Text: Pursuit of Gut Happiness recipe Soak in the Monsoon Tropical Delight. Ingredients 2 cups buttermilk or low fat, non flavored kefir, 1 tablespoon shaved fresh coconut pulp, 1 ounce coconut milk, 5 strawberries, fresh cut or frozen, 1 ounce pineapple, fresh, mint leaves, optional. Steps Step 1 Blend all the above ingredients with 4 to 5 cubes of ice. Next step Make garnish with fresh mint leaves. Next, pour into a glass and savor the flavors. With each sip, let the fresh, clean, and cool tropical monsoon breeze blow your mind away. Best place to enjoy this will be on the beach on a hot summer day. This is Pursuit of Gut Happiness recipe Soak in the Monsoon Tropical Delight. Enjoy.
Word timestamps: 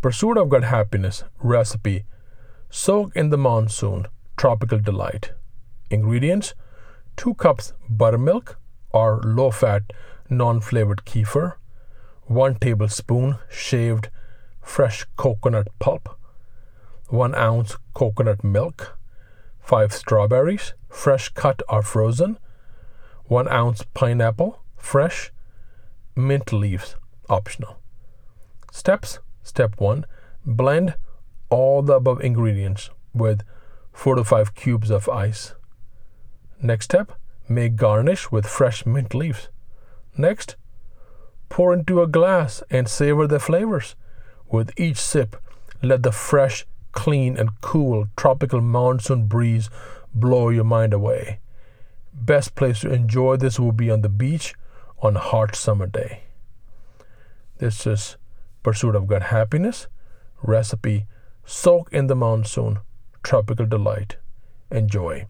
Pursuit 0.00 0.38
of 0.38 0.48
Gut 0.48 0.62
Happiness 0.62 1.24
recipe 1.42 2.04
Soak 2.70 3.16
in 3.16 3.30
the 3.30 3.36
Monsoon 3.36 4.06
Tropical 4.36 4.78
Delight. 4.78 5.32
Ingredients 5.90 6.54
2 7.16 7.34
cups 7.34 7.72
buttermilk 7.90 8.60
or 8.90 9.20
low 9.24 9.50
fat, 9.50 9.92
non 10.30 10.60
flavored 10.60 11.04
kefir, 11.04 11.54
1 12.26 12.54
tablespoon 12.60 13.38
shaved 13.50 14.08
fresh 14.62 15.04
coconut 15.16 15.66
pulp, 15.80 16.16
1 17.08 17.34
ounce 17.34 17.76
coconut 17.92 18.44
milk, 18.44 18.96
5 19.58 19.92
strawberries, 19.92 20.74
fresh 20.88 21.30
cut 21.30 21.60
or 21.68 21.82
frozen, 21.82 22.38
1 23.24 23.48
ounce 23.48 23.84
pineapple, 23.94 24.62
fresh, 24.76 25.32
mint 26.14 26.52
leaves, 26.52 26.94
optional. 27.28 27.80
Steps 28.70 29.18
Step 29.48 29.80
1 29.80 30.04
Blend 30.44 30.94
all 31.48 31.82
the 31.82 31.94
above 31.94 32.20
ingredients 32.20 32.90
with 33.14 33.42
4 33.92 34.16
to 34.16 34.24
5 34.24 34.54
cubes 34.54 34.90
of 34.90 35.08
ice. 35.08 35.54
Next 36.60 36.84
step 36.86 37.12
Make 37.50 37.76
garnish 37.76 38.30
with 38.30 38.46
fresh 38.46 38.84
mint 38.84 39.14
leaves. 39.14 39.48
Next, 40.18 40.56
pour 41.48 41.72
into 41.72 42.02
a 42.02 42.06
glass 42.06 42.62
and 42.68 42.86
savor 42.86 43.26
the 43.26 43.40
flavors. 43.40 43.94
With 44.50 44.78
each 44.78 44.98
sip, 44.98 45.36
let 45.82 46.02
the 46.02 46.12
fresh, 46.12 46.66
clean, 46.92 47.38
and 47.38 47.58
cool 47.62 48.08
tropical 48.16 48.60
monsoon 48.60 49.28
breeze 49.28 49.70
blow 50.14 50.50
your 50.50 50.64
mind 50.64 50.92
away. 50.92 51.40
Best 52.12 52.54
place 52.54 52.80
to 52.80 52.92
enjoy 52.92 53.38
this 53.38 53.58
will 53.58 53.72
be 53.72 53.90
on 53.90 54.02
the 54.02 54.10
beach 54.10 54.54
on 55.00 55.16
a 55.16 55.20
hot 55.20 55.56
summer 55.56 55.86
day. 55.86 56.24
This 57.58 57.86
is 57.86 58.18
Pursuit 58.62 58.94
of 58.94 59.06
Gut 59.06 59.24
Happiness 59.24 59.86
recipe 60.42 61.06
Soak 61.44 61.92
in 61.92 62.06
the 62.06 62.14
Monsoon 62.14 62.78
Tropical 63.22 63.66
Delight. 63.66 64.16
Enjoy. 64.70 65.26